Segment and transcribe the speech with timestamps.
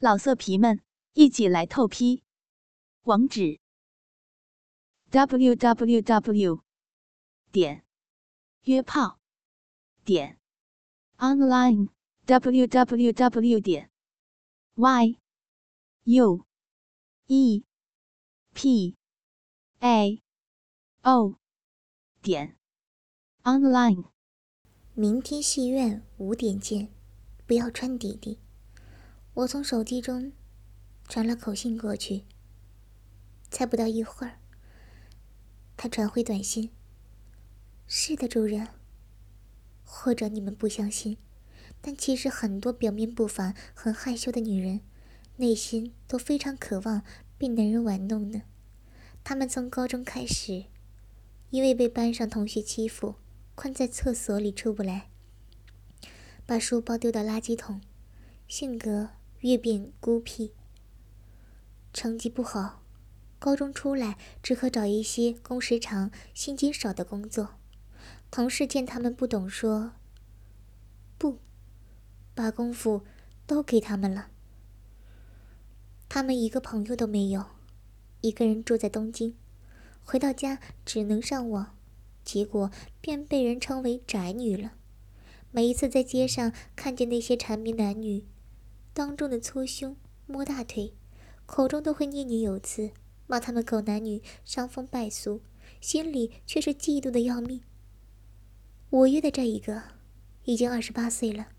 [0.00, 0.80] 老色皮们，
[1.14, 2.22] 一起来透批！
[3.02, 3.58] 网址
[5.10, 6.62] ：w w w
[7.50, 7.84] 点
[8.62, 9.18] 约炮
[10.04, 10.38] 点
[11.16, 11.88] online
[12.26, 13.90] w w w 点
[14.76, 15.18] y
[16.04, 16.46] u
[17.26, 17.64] e
[18.54, 18.96] p
[19.80, 20.22] a
[21.02, 21.40] o
[22.22, 22.56] 点
[23.42, 24.04] online。
[24.94, 26.88] 明天戏院五点见，
[27.48, 28.38] 不要穿底底。
[29.38, 30.32] 我从手机中
[31.06, 32.24] 传了口信过去，
[33.52, 34.40] 才不到一会儿，
[35.76, 36.72] 他传回短信
[37.86, 38.66] ：“是的，主人。”
[39.86, 41.18] 或者你们不相信，
[41.80, 44.80] 但其实很多表面不凡、很害羞的女人，
[45.36, 47.04] 内心都非常渴望
[47.38, 48.42] 被男人玩弄呢。
[49.22, 50.64] 她们从高中开始，
[51.50, 53.14] 因为被班上同学欺负，
[53.54, 55.08] 困在厕所里出不来，
[56.44, 57.80] 把书包丢到垃圾桶，
[58.48, 59.10] 性格。
[59.40, 60.52] 越变孤僻，
[61.92, 62.82] 成绩不好，
[63.38, 67.54] 高中出来只可找一些工时长、薪金少的工作。
[68.30, 69.92] 同事见他们不懂，说
[71.16, 71.38] ：“不，
[72.34, 73.02] 把功夫
[73.46, 74.28] 都给他们了。”
[76.10, 77.44] 他们一个朋友都没有，
[78.20, 79.36] 一个人住在东京，
[80.02, 81.76] 回到家只能上网，
[82.24, 84.72] 结果便被人称为宅女了。
[85.50, 88.26] 每一次在街上看见那些缠绵男女，
[88.98, 89.96] 当众的搓胸、
[90.26, 90.92] 摸大腿，
[91.46, 92.90] 口中都会念念有词，
[93.28, 95.40] 骂他们狗男女、伤风败俗，
[95.80, 97.60] 心里却是嫉妒的要命。
[98.90, 99.84] 我约的这一个，
[100.46, 101.50] 已经二十八岁了，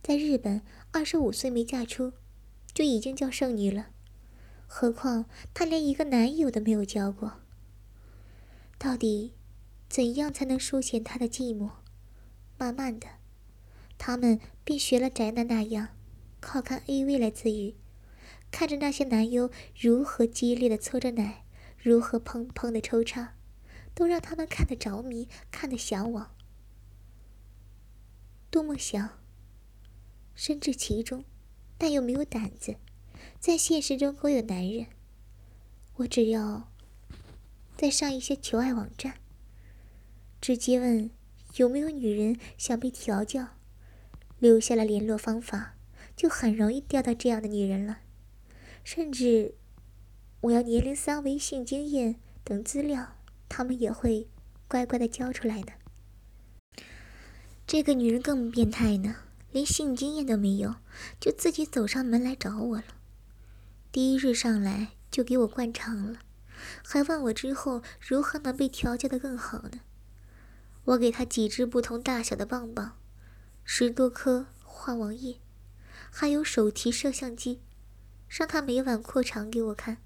[0.00, 2.12] 在日本二十五岁没嫁出，
[2.72, 3.88] 就已经叫剩女了，
[4.68, 7.40] 何况她连一个男友都没有交过。
[8.78, 9.34] 到底，
[9.88, 11.70] 怎样才能疏解她的寂寞？
[12.56, 13.08] 慢慢的，
[13.98, 15.88] 他们便学了宅男那样。
[16.40, 17.76] 靠看 AV 来自愈，
[18.50, 21.44] 看着那些男优如何激烈的搓着奶，
[21.78, 23.34] 如何砰砰的抽插，
[23.94, 26.34] 都让他们看得着迷，看得向往。
[28.50, 29.20] 多么想
[30.34, 31.24] 身至其中，
[31.78, 32.76] 但又没有胆子。
[33.38, 34.86] 在现实中勾引男人，
[35.96, 36.72] 我只要
[37.76, 39.18] 再上一些求爱网站，
[40.40, 41.10] 直接问
[41.56, 43.48] 有没有女人想被调教，
[44.38, 45.76] 留下了联络方法。
[46.20, 48.00] 就很容易钓到这样的女人了，
[48.84, 49.54] 甚至
[50.42, 53.16] 我要年龄、三维、性经验等资料，
[53.48, 54.28] 他们也会
[54.68, 55.72] 乖乖的交出来的。
[57.66, 59.16] 这个女人更变态呢，
[59.50, 60.74] 连性经验都没有，
[61.18, 62.84] 就自己走上门来找我了。
[63.90, 66.18] 第一日上来就给我灌肠了，
[66.84, 69.80] 还问我之后如何能被调教的更好呢？
[70.84, 72.98] 我给她几支不同大小的棒棒，
[73.64, 75.38] 十多颗花王叶。
[76.10, 77.62] 还有手提摄像机，
[78.28, 79.98] 让他每晚扩长给我看。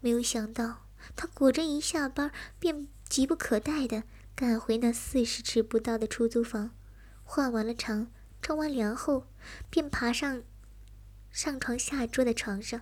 [0.00, 4.04] 没有想到，他果真一下班便急不可待的
[4.34, 6.70] 赶回那四十尺不到的出租房，
[7.22, 8.10] 换完了长，
[8.40, 9.26] 冲完凉后，
[9.68, 10.42] 便爬上
[11.30, 12.80] 上床下桌的床上，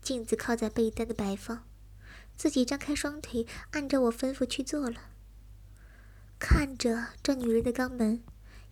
[0.00, 1.66] 镜子靠在被单的摆放，
[2.36, 5.10] 自己张开双腿，按照我吩咐去做了。
[6.38, 8.22] 看着这女人的肛门，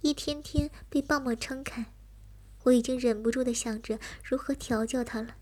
[0.01, 1.94] 一天天被棒棒撑开。
[2.65, 5.37] 我已经忍不住的想着如何调教他了，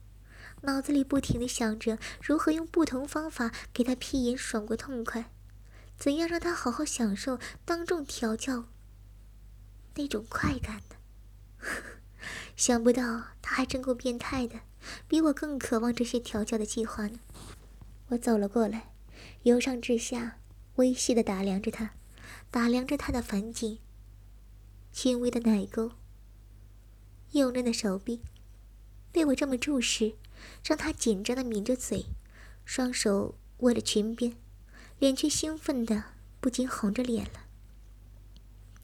[0.62, 5.30] 脑子里不停的想着如何用不同方法给他屁眼爽过痛快，
[5.96, 8.68] 怎样让他好好享受当众调教
[9.94, 10.96] 那种快感呢？
[12.56, 14.60] 想不到他还真够变态的，
[15.08, 17.18] 比我更渴望这些调教的计划呢。
[18.08, 18.92] 我走了过来，
[19.42, 20.38] 由上至下
[20.76, 21.94] 微细的打量着他，
[22.50, 23.78] 打量着他的反颈，
[24.92, 25.92] 轻微的奶沟。
[27.32, 28.20] 幼嫩的手臂
[29.10, 30.14] 被我这么注视，
[30.64, 32.06] 让他紧张的抿着嘴，
[32.64, 34.36] 双手握着裙边，
[34.98, 36.04] 脸却兴奋的
[36.40, 37.46] 不禁红着脸了。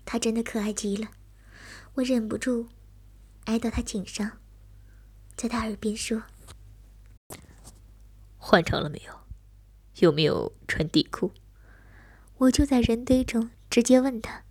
[0.04, 1.10] 他真的可爱极了，
[1.94, 2.68] 我忍不住
[3.44, 4.38] 挨到他颈上，
[5.36, 6.22] 在他耳边说
[8.38, 9.12] ：“换成了没有？
[9.96, 11.32] 有没有穿底裤？”
[12.38, 14.44] 我就在人堆中直接问他，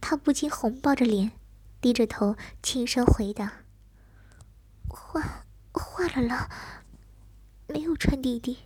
[0.00, 1.32] 他不禁红抱着脸。
[1.80, 3.64] 低着头，轻声回答
[4.88, 6.50] ：“换换了了，
[7.66, 8.58] 没有穿弟弟。”“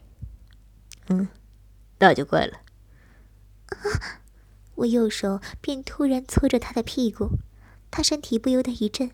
[1.08, 1.28] 嗯，
[1.98, 2.62] 那就怪了。”
[3.68, 4.20] 啊！
[4.76, 7.38] 我右手便突然搓着他的屁股，
[7.90, 9.10] 他身体不由得一震，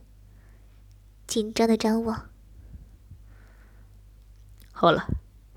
[1.27, 2.31] 紧张的张望。
[4.73, 5.09] 好了，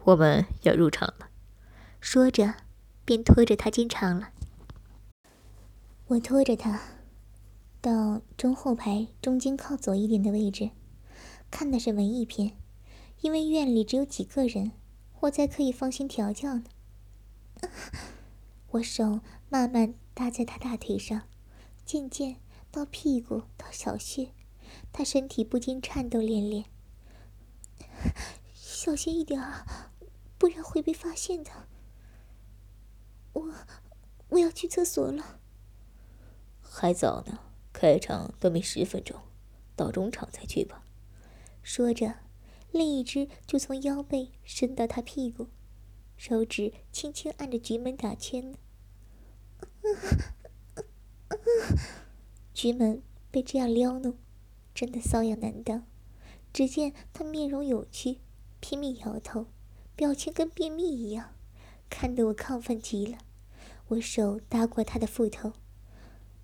[0.03, 1.29] 我们要入场了。
[1.99, 2.55] 说着，
[3.05, 4.31] 便拖着他进场了。
[6.07, 6.81] 我拖着他。
[7.81, 10.69] 到中后排中间靠左一点的位置，
[11.49, 12.55] 看的是文艺片，
[13.21, 14.71] 因为院里只有几个人，
[15.21, 16.63] 我才可以放心调教呢。
[18.71, 21.23] 我手慢慢搭在他大腿上，
[21.83, 22.37] 渐渐
[22.69, 24.29] 到屁股，到小穴，
[24.93, 26.65] 他身体不禁颤抖连连。
[28.53, 29.91] 小心一点啊，
[30.37, 31.51] 不然会被发现的。
[33.33, 33.53] 我
[34.29, 35.39] 我要去厕所了。
[36.61, 37.39] 还早呢，
[37.81, 39.19] 开场都没十分钟，
[39.75, 40.83] 到中场再去吧。
[41.63, 42.13] 说着，
[42.71, 45.47] 另一只就从腰背伸到他屁股，
[46.15, 48.59] 手指轻轻按着局门打圈呢。
[52.53, 53.01] 局门
[53.31, 54.15] 被这样撩弄，
[54.75, 55.83] 真的瘙痒难当。
[56.53, 58.19] 只见他面容扭曲，
[58.59, 59.47] 拼命摇头，
[59.95, 61.33] 表情跟便秘一样，
[61.89, 63.17] 看得我亢奋极了。
[63.87, 65.53] 我手搭过他的腹头，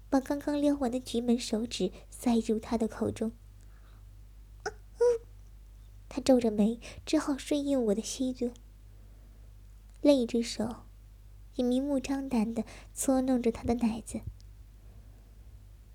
[0.10, 3.32] 把刚刚撩完的橘门手指塞入他的口中。
[6.10, 8.52] 他皱着眉，只好顺应我的吸吮。
[10.02, 10.84] 另一只手
[11.56, 12.64] 也明目张胆地
[12.94, 14.22] 搓弄着他的奶子。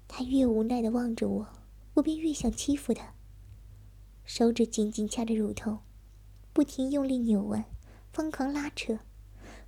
[0.07, 1.49] 他越无奈地望着我，
[1.95, 3.15] 我便越想欺负他。
[4.25, 5.81] 手指紧紧掐着乳头，
[6.53, 7.65] 不停用力扭弯，
[8.13, 9.01] 疯狂拉扯，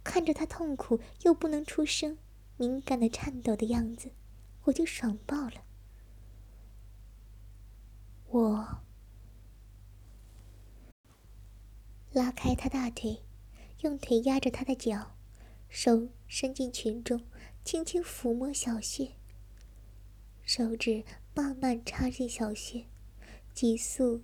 [0.05, 2.19] 看着他痛苦又不能出声、
[2.57, 4.13] 敏感的颤抖的样子，
[4.65, 5.65] 我就爽爆了。
[8.29, 8.83] 我
[12.13, 13.23] 拉开他大腿，
[13.81, 15.17] 用腿压着他的脚，
[15.69, 17.25] 手伸进裙中，
[17.65, 19.13] 轻轻抚摸小穴，
[20.43, 22.87] 手指慢慢插进小穴，
[23.53, 24.23] 急速。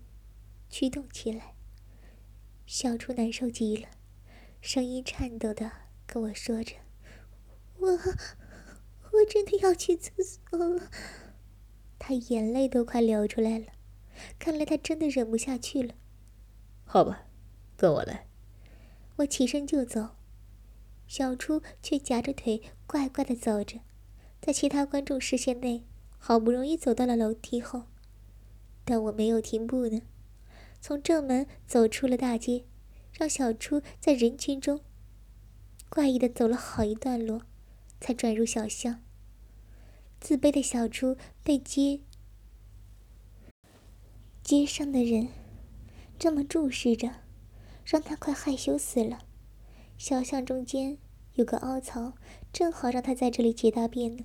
[0.73, 1.57] 驱动起来，
[2.65, 3.89] 小初难受极了，
[4.61, 5.69] 声音颤抖的
[6.07, 6.77] 跟我说着
[7.79, 7.99] ：“我，
[9.21, 10.91] 我真的要去厕所了。”
[11.99, 13.67] 他眼泪都快流出来了，
[14.39, 15.95] 看来他真的忍不下去了。
[16.85, 17.27] 好吧，
[17.77, 18.27] 跟我来。
[19.17, 20.17] 我起身就走，
[21.07, 23.81] 小初却夹着腿怪怪的走着，
[24.41, 25.85] 在其他观众视线内，
[26.19, 27.85] 好不容易走到了楼梯后，
[28.85, 30.01] 但我没有停步呢。
[30.81, 32.65] 从正门走出了大街，
[33.13, 34.81] 让小初在人群中
[35.91, 37.43] 怪异的走了好一段路，
[38.01, 39.03] 才转入小巷。
[40.21, 42.01] 自卑的小初被街
[44.43, 45.29] 街上的人
[46.19, 47.11] 这么注视着，
[47.85, 49.21] 让他快害羞死了。
[49.97, 50.99] 小巷中间
[51.35, 52.13] 有个凹槽，
[52.53, 54.25] 正好让他在这里解大便呢。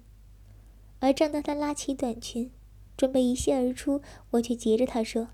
[0.99, 2.51] 而正当他拉起短裙，
[2.97, 4.01] 准备一泻而出，
[4.31, 5.29] 我却截着他说。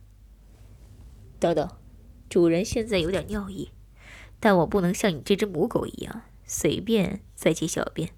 [1.40, 1.70] 等等，
[2.30, 3.70] 主人现在有点尿意，
[4.40, 8.10] 但我不能像你这只母狗一样随便在解小便。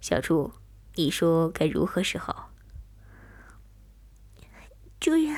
[0.00, 0.52] 小猪，
[0.96, 2.50] 你说该如何是好？
[4.98, 5.36] 主人，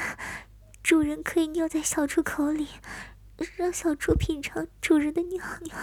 [0.83, 2.69] 主人可以尿在小猪口里，
[3.57, 5.77] 让小猪品尝主人的尿尿。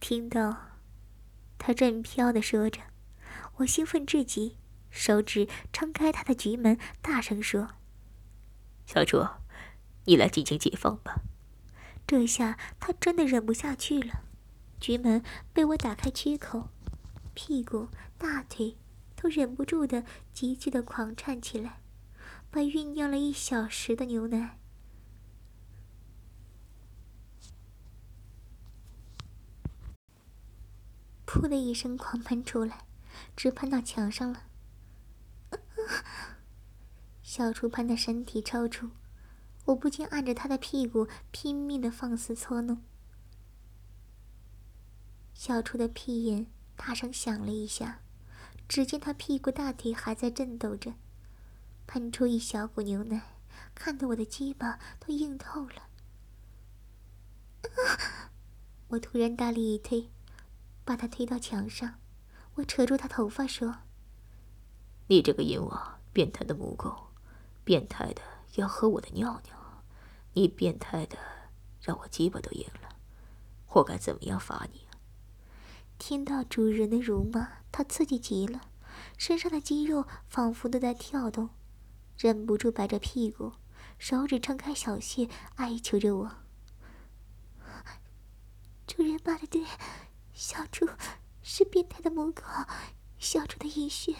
[0.00, 0.78] 听到
[1.58, 2.80] 他正飘的说着，
[3.56, 4.56] 我兴奋至极，
[4.90, 7.68] 手指撑开他的局门，大声说
[8.86, 9.26] ：“小猪。”
[10.06, 11.20] 你来进行解放吧！
[12.06, 14.22] 这下他真的忍不下去了，
[14.80, 15.22] 局门
[15.52, 16.70] 被我打开缺口，
[17.40, 17.86] 屁股、
[18.18, 18.76] 大腿
[19.14, 21.80] 都忍不住的急剧的狂颤起来，
[22.50, 24.58] 把酝酿了一小时的牛奶，
[31.24, 32.84] 噗的一声狂喷出来，
[33.36, 34.42] 直喷到墙上了。
[37.22, 38.90] 小厨喷的身体抽搐。
[39.66, 42.82] 我不禁按着他的屁股，拼命的放肆搓弄。
[45.32, 48.00] 小初的屁眼大声响了一下，
[48.66, 50.94] 只见他屁股大腿还在震抖着，
[51.86, 53.34] 喷出一小股牛奶，
[53.74, 55.88] 看得我的鸡巴都硬透了。
[58.88, 60.08] 我突然大力一推，
[60.84, 61.96] 把他推到墙上。
[62.54, 63.78] 我扯住他头发说
[65.08, 67.08] ：“你这个淫娃，变态的母狗，
[67.64, 68.22] 变态的
[68.54, 69.82] 要喝我的尿尿。”
[70.34, 71.18] 你变态的，
[71.82, 72.96] 让我鸡巴都硬了，
[73.68, 74.87] 我该怎么样罚你？
[75.98, 78.70] 听到主人的辱骂，他刺激极了，
[79.18, 81.50] 身上的肌肉仿佛都在跳动，
[82.16, 83.52] 忍不住摆着屁股，
[83.98, 86.36] 手指撑开小穴，哀求着我
[88.86, 89.64] ：“主人骂的对，
[90.32, 90.88] 小猪
[91.42, 92.42] 是变态的母狗，
[93.18, 94.14] 小猪的淫血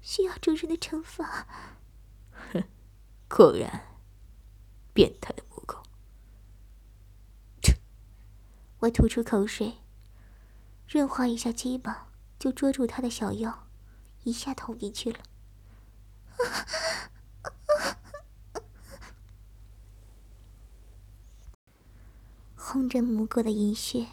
[0.00, 1.46] 需要主人的惩罚。”
[2.52, 2.64] 哼，
[3.28, 3.88] 果然。
[4.94, 5.82] 变态的母狗！
[8.80, 9.78] 我吐出口水，
[10.92, 12.08] 润滑一下鸡巴，
[12.38, 13.66] 就捉住他的小腰，
[14.24, 15.20] 一下捅进去了。
[22.54, 24.08] 红着母狗的银穴，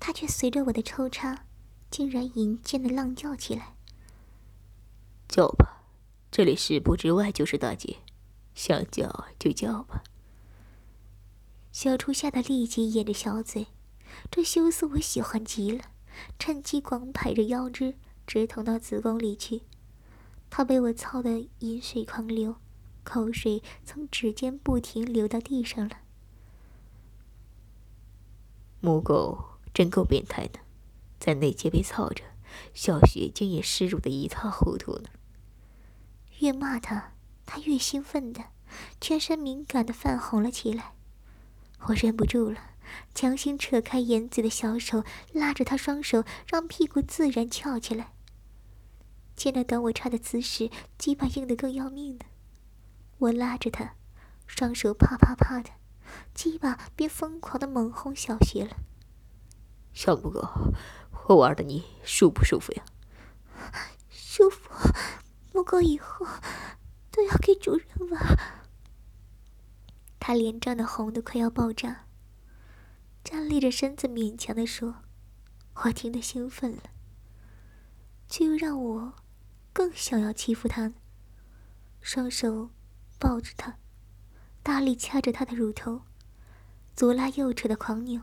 [0.00, 1.44] 它却随着我的抽插，
[1.90, 3.76] 竟然淫贱的浪叫起来。
[5.28, 5.82] 叫吧，
[6.30, 7.98] 这里十步之外就是大街，
[8.54, 10.02] 想叫就叫吧。
[11.70, 13.66] 小厨吓得立即掩着小嘴，
[14.30, 15.90] 这羞涩我喜欢极了。
[16.38, 17.94] 趁机狂排着腰肢，
[18.26, 19.62] 直捅到子宫里去。
[20.48, 22.56] 他被我操得饮水狂流，
[23.04, 25.98] 口水从指尖不停流到地上了。
[28.80, 30.60] 母狗真够变态的，
[31.18, 32.22] 在内街被操着，
[32.72, 35.08] 小穴竟也湿辱的一塌糊涂呢。
[36.38, 37.12] 越骂他，
[37.44, 38.44] 他越兴奋的，
[39.00, 40.92] 全身敏感的泛红了起来。
[41.88, 42.60] 我忍不住了，
[43.14, 48.12] 强行扯开严子的小手，拉着他双手，让屁股自然翘起来。
[49.34, 52.24] 见那等我插的姿势，鸡巴硬得更要命呢。
[53.18, 53.94] 我拉着他，
[54.46, 55.70] 双手啪啪啪的，
[56.34, 58.76] 鸡巴便疯狂的猛轰小穴了。
[59.92, 60.46] 小母狗，
[61.28, 62.84] 我玩的你舒不舒服呀？
[64.10, 64.70] 舒服，
[65.52, 66.26] 母狗以后
[67.10, 68.38] 都要给主人玩。
[70.18, 72.05] 他脸涨得红的快要爆炸，
[73.26, 75.02] 站立着身子勉强的说
[75.82, 76.82] ：“我听得兴奋了，
[78.28, 79.14] 却又让我。”
[79.74, 80.94] 更想要欺负他，
[82.00, 82.70] 双手
[83.18, 83.78] 抱着他，
[84.62, 86.02] 大力掐着他的乳头，
[86.94, 88.22] 左拉右扯的狂扭。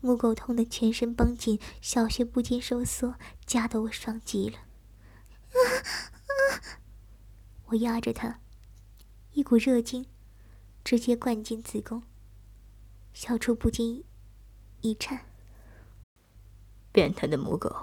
[0.00, 3.14] 母狗痛得全身绷紧，小穴不禁收缩，
[3.46, 4.58] 夹得我爽极了。
[7.66, 8.40] 我压着他，
[9.32, 10.04] 一股热精
[10.84, 12.02] 直接灌进子宫，
[13.18, 14.04] 小初不禁
[14.82, 15.24] 一颤。
[16.92, 17.74] 变态的母狗。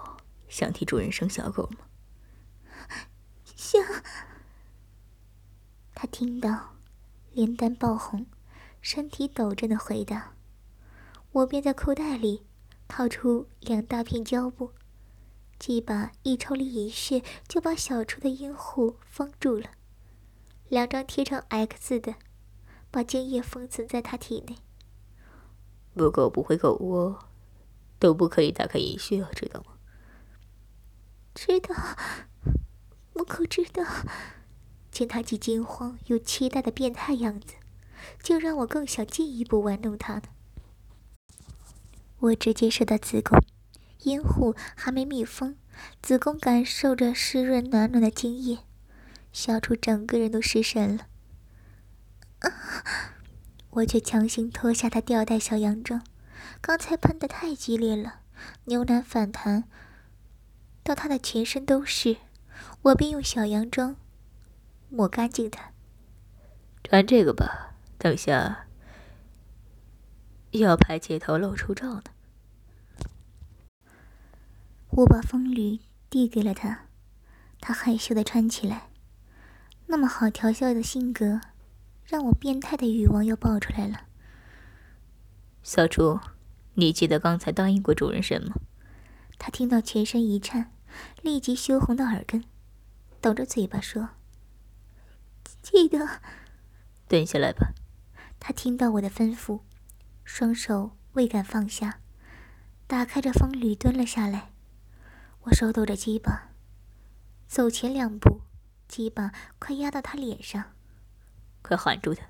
[0.47, 1.87] 想替主人生小狗吗？
[3.43, 3.81] 想。
[5.95, 6.75] 他听到，
[7.31, 8.27] 脸蛋爆红，
[8.79, 10.35] 身体抖着的回答。
[11.31, 12.45] 我便在裤袋里
[12.87, 14.73] 掏出两大片胶布，
[15.57, 19.71] 几把一抽离一穴，就把小初的阴户封住了。
[20.69, 22.13] 两张贴成 X 的，
[22.91, 24.57] 把精液封存在他体内。
[25.93, 27.25] 母狗不会狗窝，
[27.99, 29.73] 都不可以打开阴穴，知道吗？
[31.35, 31.75] 知道，
[33.13, 33.83] 母狗知道。
[34.91, 37.55] 见他既惊慌又期待的变态样子，
[38.21, 40.23] 就让我更想进一步玩弄他呢。
[42.19, 43.39] 我直接射到子宫，
[44.03, 45.57] 阴户还没密封，
[46.01, 48.59] 子宫感受着湿润暖暖的精液，
[49.31, 51.07] 小楚整个人都失神了。
[53.75, 56.03] 我却强行脱下他吊带小洋装，
[56.61, 58.19] 刚才喷的太激烈了，
[58.65, 59.63] 牛奶反弹。
[60.83, 62.17] 到他的全身都是，
[62.83, 63.95] 我便用小洋装
[64.89, 65.71] 抹干净它。
[66.83, 68.67] 穿这个吧，等下
[70.51, 72.03] 要拍街头露出照呢。
[74.89, 75.79] 我把风吕
[76.11, 76.85] 递给了他，
[77.59, 78.89] 他害羞的穿起来。
[79.87, 81.41] 那么好调笑的性格，
[82.05, 84.07] 让我变态的欲望又爆出来了。
[85.61, 86.19] 小初，
[86.73, 88.55] 你记得刚才答应过主人什么？
[89.37, 90.71] 他听到全身一颤。
[91.23, 92.43] 立即羞红的耳根，
[93.19, 94.09] 抖着嘴巴说
[95.63, 96.21] ：“记得。”
[97.09, 97.73] 蹲下来吧。
[98.39, 99.61] 他听到我的吩咐，
[100.23, 101.99] 双手未敢放下，
[102.85, 104.51] 打开着风吕蹲了下来。
[105.45, 106.51] 我手抖着鸡巴，
[107.47, 108.41] 走前两步，
[108.87, 110.72] 鸡巴快压到他脸上。
[111.63, 112.27] 快含住他。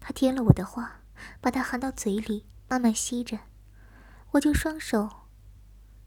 [0.00, 1.02] 他听了我的话，
[1.40, 3.38] 把他含到嘴里，慢慢吸着。
[4.32, 5.28] 我就双手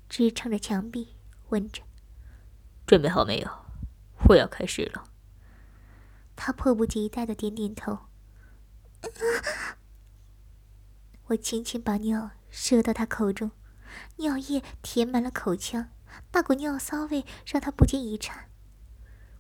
[0.10, 1.16] 支撑着墙壁。
[1.50, 1.84] 问着
[2.88, 3.66] ：“准备好没有？
[4.30, 5.04] 我要开始了。”
[6.36, 8.00] 他迫不及待的点点头。
[11.26, 13.52] 我轻轻把尿射到他口中，
[14.16, 15.90] 尿液填满了口腔，
[16.32, 18.50] 那股尿骚味让他不禁一颤。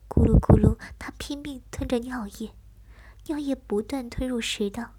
[0.08, 2.54] 咕噜咕噜，他拼命吞着尿液，
[3.26, 4.96] 尿液不断吞入食道，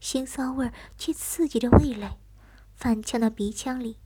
[0.00, 2.18] 腥骚味却刺激着味蕾，
[2.74, 3.98] 反呛到鼻腔里。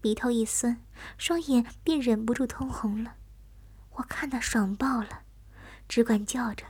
[0.00, 0.82] 鼻头一酸，
[1.18, 3.16] 双眼便忍不住通红了。
[3.94, 5.22] 我看他爽爆了，
[5.88, 6.64] 只管叫着：“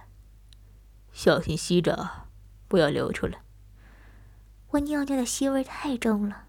[1.13, 2.29] 小心吸着，
[2.67, 3.43] 不要流出来。”
[4.71, 6.47] 我尿尿的吸味太重了，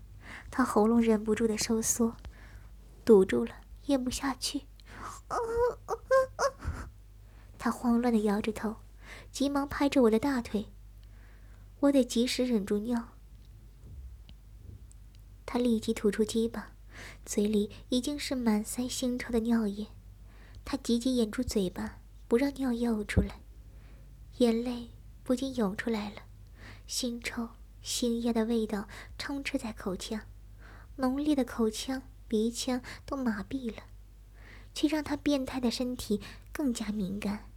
[0.49, 2.15] 他喉咙忍不住的收缩，
[3.03, 3.55] 堵住了，
[3.87, 4.63] 咽不下去。
[7.59, 8.77] 他慌乱的摇着头，
[9.31, 10.67] 急忙拍着我的大腿。
[11.81, 13.09] 我得及时忍住尿。
[15.45, 16.73] 他立即吐出鸡巴，
[17.25, 19.87] 嘴里已经是满塞腥臭的尿液。
[20.65, 23.39] 他急急掩住嘴巴，不让尿液呕出来，
[24.39, 24.89] 眼泪
[25.23, 26.23] 不禁涌出来了，
[26.89, 27.49] 腥臭、
[27.83, 30.21] 腥液的味道充斥在口腔，
[30.97, 33.83] 浓烈的口腔、鼻腔都麻痹了，
[34.73, 36.19] 却让他变态的身体
[36.51, 37.49] 更加敏感。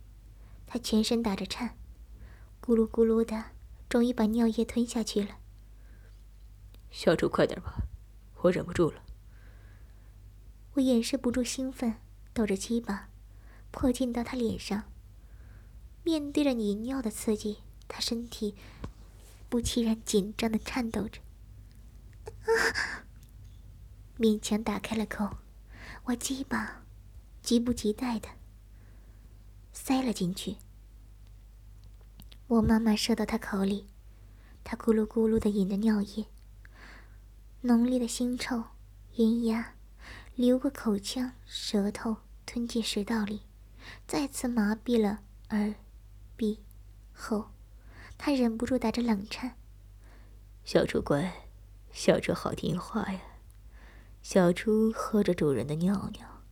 [0.73, 1.77] 他全身打着颤，
[2.63, 3.47] 咕噜咕噜的，
[3.89, 5.39] 终于把尿液吞下去了。
[6.93, 7.89] 小主，快点吧，
[8.43, 9.03] 我忍不住了。
[10.75, 11.97] 我掩饰不住兴奋，
[12.33, 13.09] 抖着鸡巴，
[13.73, 14.85] 迫近到他脸上。
[16.05, 18.55] 面对着你尿的刺激，他身体
[19.49, 21.21] 不期然紧张的颤抖着，
[24.17, 25.39] 勉强打开了口，
[26.05, 26.85] 我鸡巴
[27.43, 28.29] 急不及待的
[29.91, 30.57] 塞了进去。
[32.47, 33.89] 我慢慢射到他口里，
[34.63, 36.27] 他咕噜咕噜的饮着尿液，
[37.63, 38.63] 浓烈的腥臭、
[39.15, 39.75] 盐压
[40.37, 43.43] 流过口腔、舌头，吞进食道里，
[44.07, 45.75] 再次麻痹了耳。
[46.37, 46.63] 鼻
[47.13, 47.51] 后，
[48.17, 49.57] 他忍不住打着冷颤。
[50.65, 51.49] 小猪乖，
[51.91, 53.21] 小猪好听话呀。
[54.23, 56.45] 小猪喝着主人的尿尿，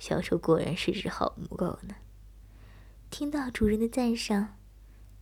[0.00, 1.94] 小猪果然是只好母狗呢。
[3.18, 4.56] 听到主人的赞赏，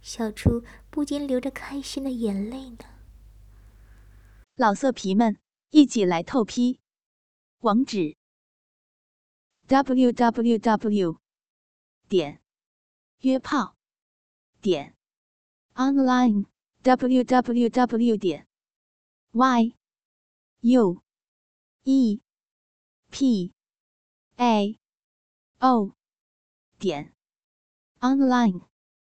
[0.02, 2.84] 小猪不禁流着开心的眼泪呢。
[4.54, 5.38] 老色皮们，
[5.70, 6.78] 一起来透批！
[7.60, 8.18] 网址
[9.66, 11.20] ：w w w.
[12.06, 12.42] 点
[13.20, 13.78] 约炮。
[14.60, 14.94] 点
[15.72, 16.44] online
[16.82, 18.46] w w w 点
[19.32, 19.74] y
[20.60, 21.02] u
[21.84, 22.20] e
[23.10, 23.54] p
[24.36, 24.78] a
[25.60, 25.96] o
[26.78, 27.15] 点
[28.06, 28.60] online。